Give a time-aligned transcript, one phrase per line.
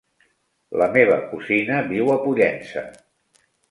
[0.83, 2.89] La meva cosina viu a Pollença.